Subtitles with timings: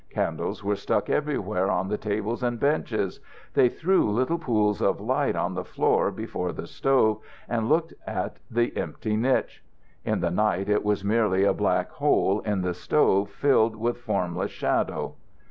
[0.09, 3.19] Candles were stuck everywhere on the tables and benches.
[3.53, 8.39] They threw little pools of light on the floor before the stove and looked at
[8.49, 9.63] the empty niche.
[10.03, 14.49] In the night it was merely a black hole in the stove filled with formless
[14.49, 15.13] shadow.